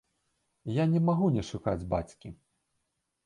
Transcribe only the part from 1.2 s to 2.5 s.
не шукаць бацькі.